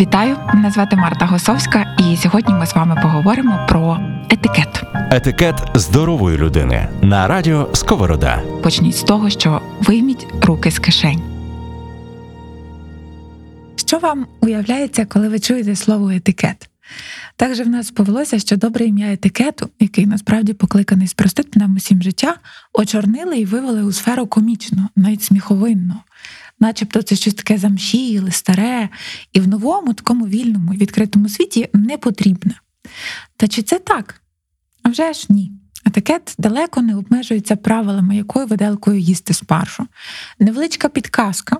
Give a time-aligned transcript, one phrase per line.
[0.00, 4.00] Вітаю, мене звати Марта Госовська, і сьогодні ми з вами поговоримо про
[4.30, 4.82] етикет.
[5.10, 8.42] Етикет здорової людини на радіо Сковорода.
[8.62, 11.22] Почніть з того, що вийміть руки з кишень.
[13.76, 16.70] Що вам уявляється, коли ви чуєте слово етикет?
[17.36, 22.02] Так же в нас повелося, що добре ім'я етикету, який насправді покликаний спростити нам усім
[22.02, 22.36] життя,
[22.72, 25.94] очорнили і вивели у сферу комічну, навіть сміховинну.
[26.60, 28.88] Начебто це щось таке замшіле, старе,
[29.32, 32.54] і в новому, такому вільному відкритому світі не потрібне.
[33.36, 34.22] Та чи це так?
[34.82, 35.52] А вже ж ні.
[35.86, 39.86] Етикет далеко не обмежується правилами, якою виделкою їсти спаржу.
[40.38, 41.56] Невеличка підказка.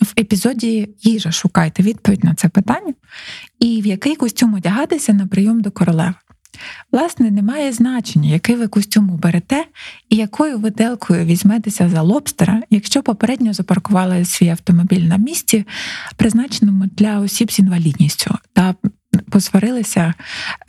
[0.00, 2.94] В епізоді їжа шукайте відповідь на це питання,
[3.60, 6.14] і в який костюм одягатися на прийом до королеви.
[6.92, 9.64] Власне, немає значення, який ви костюм оберете
[10.08, 15.66] і якою виделкою візьметеся за лобстера, якщо попередньо запаркували свій автомобіль на місці,
[16.16, 18.74] призначеному для осіб з інвалідністю, та
[19.30, 20.14] посварилися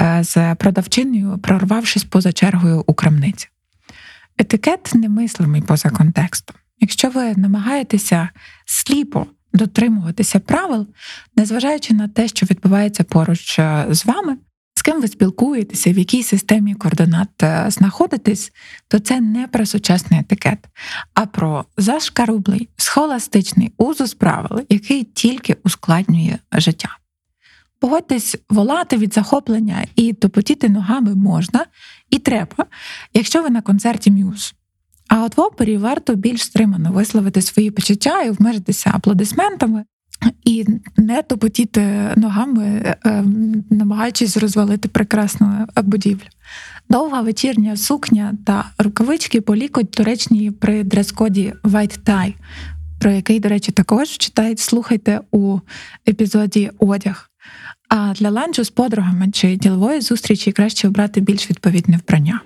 [0.02, 3.48] е, з продавчиною, прорвавшись поза чергою у крамниці.
[4.38, 6.56] Етикет немислимий поза контекстом.
[6.80, 8.30] Якщо ви намагаєтеся
[8.66, 10.88] сліпо дотримуватися правил,
[11.36, 14.38] незважаючи на те, що відбувається поруч е, з вами,
[14.80, 18.52] з ким ви спілкуєтеся, в якій системі координат е, знаходитесь,
[18.88, 20.60] то це не про сучасний етикет,
[21.14, 26.98] а про зашкарублий, схоластичний узус правил, який тільки ускладнює життя.
[27.80, 31.66] Погодьтесь, волати від захоплення і топотіти ногами можна
[32.10, 32.66] і треба,
[33.14, 34.54] якщо ви на концерті м'юз.
[35.08, 39.86] А от в опері варто більш стримано висловити свої почуття і обмежитися аплодисментами,
[40.46, 40.66] і
[40.98, 43.24] не топотіти ногами, е, е,
[43.70, 46.28] намагаючись розвалити прекрасну будівлю.
[46.90, 52.34] Довга вечірня сукня та рукавички полікуть туречні при дрес-коді White Tie,
[53.00, 55.60] про який, до речі, також читають, слухайте у
[56.08, 57.30] епізоді одяг.
[57.90, 62.42] А для ланчу з подругами чи ділової зустрічі краще обрати більш відповідне вбрання.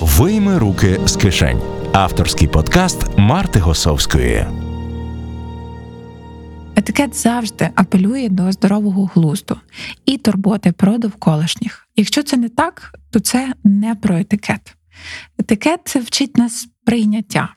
[0.00, 1.60] Вийми руки з кишень.
[1.92, 4.46] Авторський подкаст Марти Госовської.
[6.88, 9.60] Етикет завжди апелює до здорового глузду
[10.06, 11.88] і турботи про довколишніх.
[11.96, 14.76] Якщо це не так, то це не про етикет.
[15.38, 17.54] Етикет це вчить нас прийняття.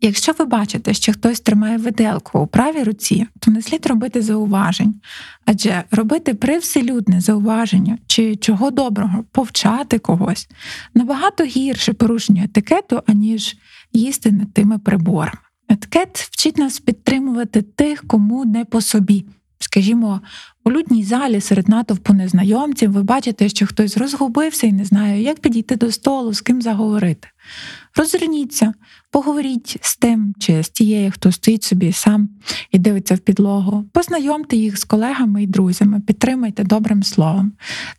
[0.00, 5.00] Якщо ви бачите, що хтось тримає виделку у правій руці, то не слід робити зауважень,
[5.44, 10.48] адже робити привселюдне зауваження чи чого доброго, повчати когось
[10.94, 13.56] набагато гірше порушення етикету, аніж
[13.92, 15.47] їсти не тими приборами.
[15.68, 19.24] Етикет вчить нас підтримувати тих, кому не по собі.
[19.58, 20.20] Скажімо,
[20.64, 25.40] у людній залі серед натовпу незнайомців ви бачите, що хтось розгубився і не знає, як
[25.40, 27.28] підійти до столу, з ким заговорити.
[27.96, 28.74] Розверніться,
[29.10, 32.28] поговоріть з тим чи з тією, хто стоїть собі сам
[32.70, 33.84] і дивиться в підлогу.
[33.92, 37.52] Познайомте їх з колегами і друзями, підтримайте добрим словом.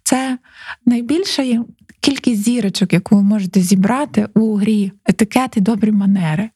[0.04, 0.38] Це
[0.86, 1.64] найбільша
[2.02, 6.50] кількість зірочок, яку ви можете зібрати у грі етикет і добрі манери,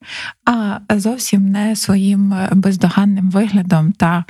[0.45, 4.25] а зовсім не своїм бездоганним виглядом та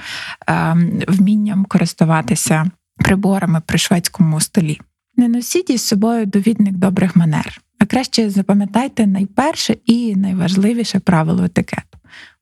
[0.49, 0.75] е,
[1.07, 4.79] вмінням користуватися приборами при шведському столі.
[5.17, 11.97] Не носіть із собою довідник добрих манер, а краще запам'ятайте найперше і найважливіше правило етикету.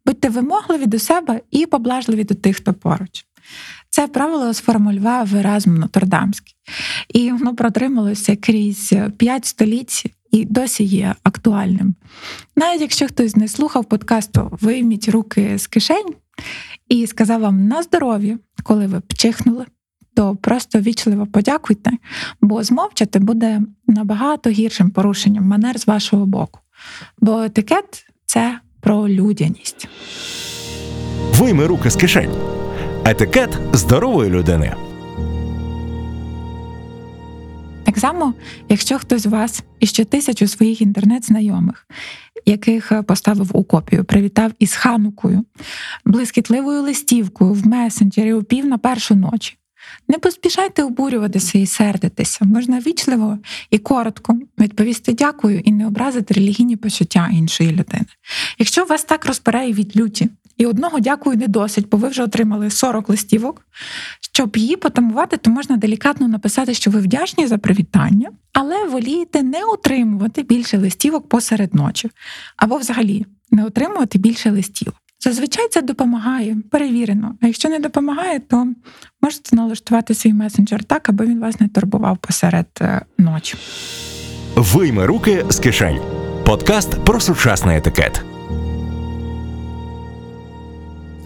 [0.06, 3.25] Будьте вимогливі до себе і поблажливі до тих, хто поруч.
[3.90, 6.56] Це правило сформулював Еразм Нотрдамський,
[7.09, 11.96] і воно протрималося крізь п'ять століть і досі є актуальним.
[12.56, 16.13] Навіть якщо хтось не слухав подкасту, вийміть руки з кишень
[16.90, 19.66] і сказав вам на здоров'я, коли ви пчихнули,
[20.16, 21.92] то просто вічливо подякуйте,
[22.42, 26.60] бо змовчати буде набагато гіршим порушенням манер з вашого боку.
[27.20, 29.88] Бо етикет це про людяність.
[31.34, 32.32] Вийми руки з кишень.
[33.06, 34.76] Етикет здорової людини.
[37.84, 38.34] Так само,
[38.70, 41.88] якщо хтось з вас і ще тисячу своїх інтернет-знайомих,
[42.46, 45.46] яких поставив у копію, привітав із ханукою,
[46.06, 49.57] блискітливою листівкою в месенджері у пів на першу ночі.
[50.08, 52.46] Не поспішайте обурюватися і сердитися.
[52.46, 53.38] Можна вічливо
[53.70, 58.06] і коротко відповісти дякую і не образити релігійні почуття іншої людини.
[58.60, 62.70] Якщо вас так розпереє від люті, і одного дякую не досить, бо ви вже отримали
[62.70, 63.66] 40 листівок.
[64.34, 69.64] Щоб її потамувати, то можна делікатно написати, що ви вдячні за привітання, але волієте не
[69.64, 72.10] отримувати більше листівок посеред ночі,
[72.58, 75.00] або взагалі не отримувати більше листівок.
[75.23, 77.35] Зазвичай це допомагає, перевірено.
[77.41, 78.68] А якщо не допомагає, то
[79.21, 83.57] можете налаштувати свій месенджер так, аби він вас не турбував посеред е, ночі.
[84.56, 86.00] Вийми руки з кишень.
[86.45, 88.21] Подкаст про сучасний етикет.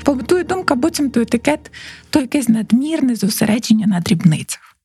[0.03, 1.71] Побутує думка, буцімто етикет
[2.09, 4.75] то якесь надмірне зосередження на дрібницях.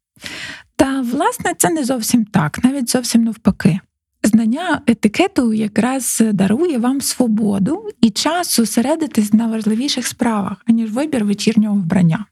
[0.76, 3.80] Та, власне, це не зовсім так, навіть зовсім навпаки.
[4.22, 11.75] Знання етикету якраз дарує вам свободу і час зосередитись на важливіших справах, аніж вибір вечірнього
[11.75, 12.25] вбрання.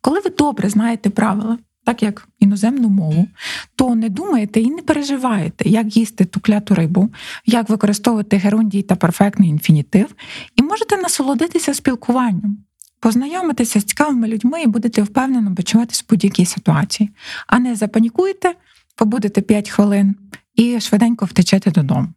[0.00, 3.28] Коли ви добре знаєте правила, так як іноземну мову,
[3.76, 7.08] то не думаєте і не переживаєте, як їсти ту кляту рибу,
[7.46, 10.14] як використовувати герундій та перфектний інфінітив,
[10.56, 12.58] і можете насолодитися спілкуванням,
[13.00, 17.10] познайомитися з цікавими людьми і будете впевнено почуватися в будь-якій ситуації,
[17.46, 18.54] а не запанікуєте,
[18.96, 20.14] побудете 5 хвилин
[20.56, 22.08] і швиденько втечете додому.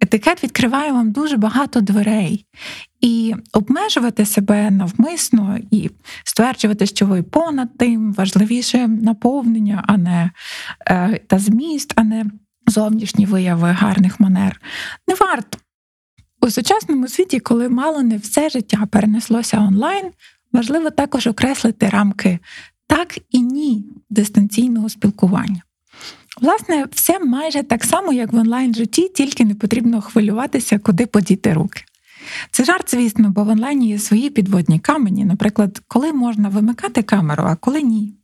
[0.00, 2.46] Етикет відкриває вам дуже багато дверей,
[3.00, 5.90] і обмежувати себе навмисно і
[6.24, 10.30] стверджувати, що ви понад тим важливіше наповнення, а не
[10.86, 12.24] е, та зміст, а не
[12.66, 14.60] зовнішні вияви гарних манер.
[15.08, 15.58] Не варто.
[16.40, 20.10] У сучасному світі, коли мало не все життя перенеслося онлайн,
[20.52, 22.38] важливо також окреслити рамки
[22.86, 25.62] так і ні дистанційного спілкування.
[26.40, 31.52] Власне, все майже так само, як в онлайн житті, тільки не потрібно хвилюватися, куди подіти
[31.52, 31.82] руки.
[32.50, 37.44] Це жарт, звісно, бо в онлайні є свої підводні камені, наприклад, коли можна вимикати камеру,
[37.46, 38.14] а коли ні.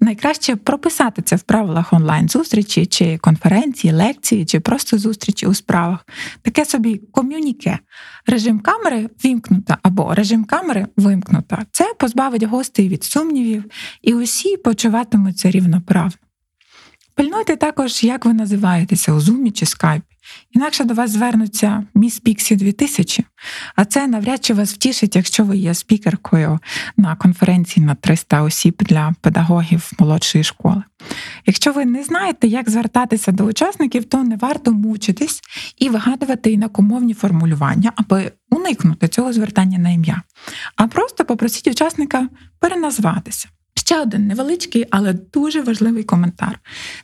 [0.00, 6.06] Найкраще прописати це в правилах онлайн-зустрічі, чи конференції, лекції, чи просто зустрічі у справах.
[6.42, 7.78] Таке собі ком'юніке.
[8.26, 11.66] Режим камери вімкнута або режим камери вимкнута.
[11.72, 13.64] Це позбавить гостей від сумнівів,
[14.02, 16.12] і усі почуватимуться рівноправно.
[17.14, 20.02] Пильнуйте також, як ви називаєтеся у Zoom чи Skype.
[20.52, 23.24] Інакше до вас звернуться міс Піксі 2000,
[23.76, 26.58] а це навряд чи вас втішить, якщо ви є спікеркою
[26.96, 30.82] на конференції на 300 осіб для педагогів молодшої школи.
[31.46, 35.40] Якщо ви не знаєте, як звертатися до учасників, то не варто мучитись
[35.78, 40.22] і вигадувати інакомовні формулювання, аби уникнути цього звертання на ім'я.
[40.76, 42.28] А просто попросіть учасника
[42.58, 43.48] переназватися.
[43.74, 46.60] Ще один невеличкий, але дуже важливий коментар: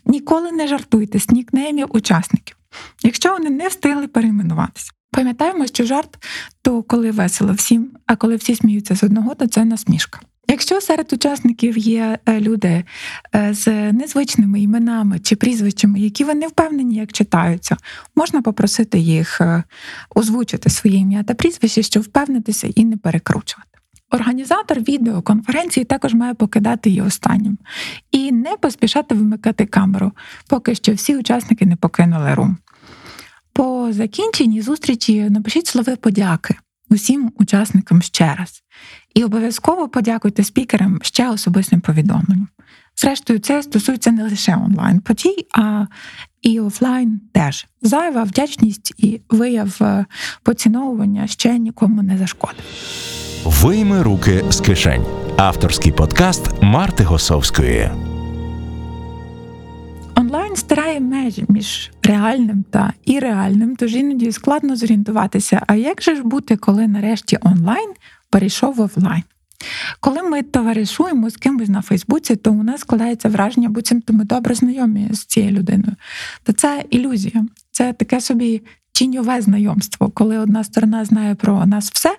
[0.07, 2.57] ніколи не жартуйте з нікнеймів учасників,
[3.03, 4.93] якщо вони не встигли перейменуватися.
[5.11, 6.19] Пам'ятаємо, що жарт
[6.63, 10.21] то коли весело всім, а коли всі сміються з одного, то це насмішка.
[10.51, 12.85] Якщо серед учасників є е, люди
[13.35, 17.77] е, з незвичними іменами чи прізвищами, які ви не впевнені, як читаються,
[18.17, 19.63] можна попросити їх е,
[20.15, 23.78] озвучити своє ім'я та прізвище, щоб впевнитися і не перекручувати.
[24.11, 27.59] Організатор відеоконференції також має покидати її останнім
[28.11, 30.13] і не поспішати вимикати камеру,
[30.49, 32.57] поки що всі учасники не покинули рум.
[33.53, 36.57] По закінченні зустрічі напишіть слови подяки
[36.91, 38.63] усім учасникам ще раз.
[39.15, 42.49] І обов'язково подякуйте спікерам ще особистим повідомленням.
[42.97, 45.87] Зрештою, це стосується не лише онлайн подій, а
[46.43, 47.67] і офлайн теж.
[47.83, 50.07] Зайва вдячність і вияв е,
[50.43, 52.65] поціновування ще нікому не зашкодить.
[53.45, 55.05] Вийми руки з кишень.
[55.37, 57.91] Авторський подкаст Марти Госовської.
[60.17, 66.23] Онлайн стирає межі між реальним та іреальним, тож іноді складно зорієнтуватися, а як же ж
[66.23, 67.91] бути, коли нарешті онлайн
[68.31, 69.23] перейшов в офлайн?
[70.01, 74.55] Коли ми товаришуємо з кимось на Фейсбуці, то у нас складається враження, буцімто ми добре
[74.55, 75.97] знайомі з цією людиною.
[76.43, 78.63] То це ілюзія, це таке собі
[78.93, 82.17] тіньове знайомство, коли одна сторона знає про нас все,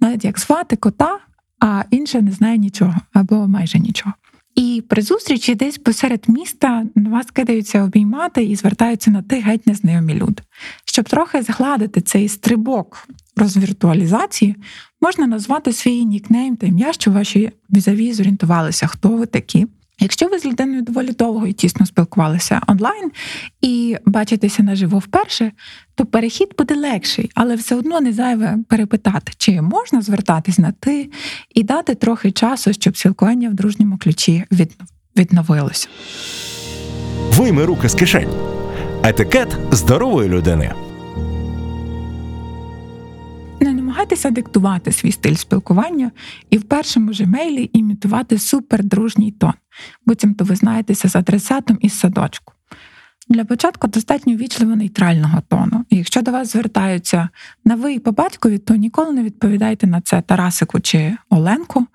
[0.00, 1.18] навіть як звати кота,
[1.60, 4.14] а інша не знає нічого або майже нічого.
[4.54, 9.66] І при зустрічі десь посеред міста на вас кидаються обіймати і звертаються на ти геть
[9.66, 10.42] незнайомі люди.
[10.84, 14.56] Щоб трохи згладити цей стрибок розвіртуалізації,
[15.00, 19.66] можна назвати свій нікнейм та ім'я, що ваші візаві зорієнтувалися, хто ви такі.
[20.00, 23.10] Якщо ви з людиною доволі довго і тісно спілкувалися онлайн
[23.60, 25.52] і бачитеся наживо вперше,
[25.94, 31.10] то перехід буде легший, але все одно не зайве перепитати, чи можна звертатись на ти
[31.54, 34.44] і дати трохи часу, щоб спілкування в дружньому ключі
[35.16, 35.88] відновилося.
[37.30, 38.30] Вийми руки з кишень.
[39.02, 40.83] Етикет здорової людини.
[44.04, 46.10] Намагайтеся диктувати свій стиль спілкування
[46.50, 49.52] і в першому ж мейлі імітувати супердружній тон,
[50.06, 52.52] буцімто ви знаєтеся з адресатом із садочку.
[53.28, 55.84] Для початку достатньо вічливо нейтрального тону.
[55.90, 57.28] І якщо до вас звертаються
[57.64, 61.86] на ви і по батькові, то ніколи не відповідайте на це Тарасику чи Оленку,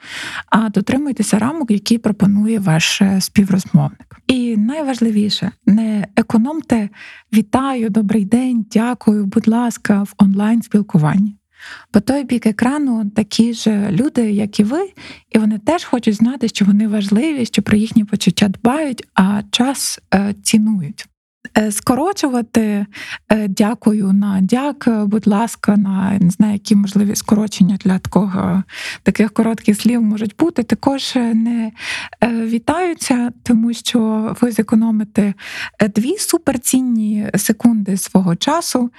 [0.49, 4.21] а дотримуйтеся рамок, які пропонує ваш е, співрозмовник.
[4.27, 6.89] І найважливіше, не економте
[7.33, 11.38] вітаю, добрий день, дякую, будь ласка, в онлайн спілкуванні.
[11.91, 14.91] По той бік екрану такі ж люди, як і ви,
[15.31, 19.99] і вони теж хочуть знати, що вони важливі, що про їхні почуття дбають, а час
[20.13, 21.08] е, цінують.
[21.57, 22.85] Е, скорочувати
[23.31, 28.63] е, дякую на дяк, будь ласка, на не знаю, які можливі скорочення для такого
[29.03, 30.63] таких коротких слів можуть бути.
[30.63, 31.71] Також е, не
[32.23, 35.33] вітаються, тому що ви зекономите
[35.95, 38.91] дві суперцінні секунди свого часу,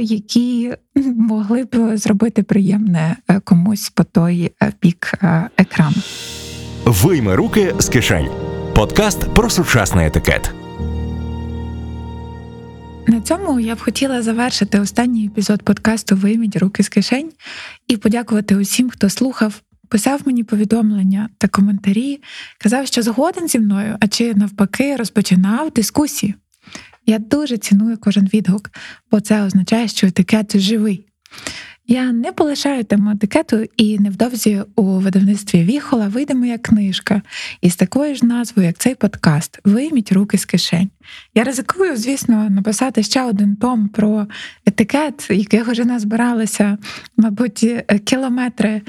[0.00, 0.74] які
[1.16, 5.12] могли б зробити приємне комусь по той бік
[5.56, 5.96] екрану.
[6.84, 8.28] Вийми руки з кишень.
[8.74, 10.65] Подкаст про сучасний етикет.
[13.08, 17.32] На цьому я б хотіла завершити останній епізод подкасту Вийміть руки з кишень
[17.88, 22.20] і подякувати усім, хто слухав, писав мені повідомлення та коментарі,
[22.58, 26.34] казав, що згоден зі мною, а чи навпаки розпочинав дискусії.
[27.06, 28.70] Я дуже ціную кожен відгук,
[29.10, 31.06] бо це означає, що етикет живий.
[31.88, 37.22] Я не полишаю тему етикету, і невдовзі у видавництві Віхола вийде моя книжка
[37.60, 40.90] із такою ж назвою, як цей подкаст Вийміть руки з кишень.
[41.34, 44.26] Я ризикую, звісно, написати ще один том про
[44.66, 46.78] етикет, яких вже назбиралися,
[47.16, 47.66] мабуть,
[48.04, 48.82] кілометри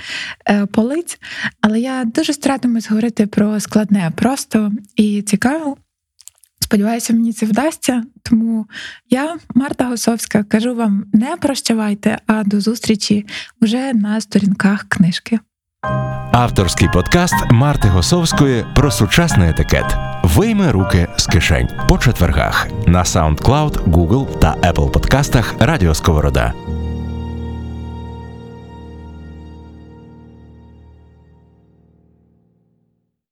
[0.49, 1.19] е, полиць.
[1.61, 5.77] Але я дуже старатимусь говорити про складне, просто і цікаво.
[6.67, 8.03] Сподіваюся, мені це вдасться.
[8.23, 8.65] Тому
[9.09, 13.25] я, Марта Госовська, кажу вам не прощавайте, а до зустрічі
[13.61, 15.39] уже на сторінках книжки.
[16.31, 19.95] Авторський подкаст Марти Госовської про сучасний етикет.
[20.23, 26.53] Вийми руки з кишень по четвергах на SoundCloud, Google та Apple подкастах Радіо Сковорода.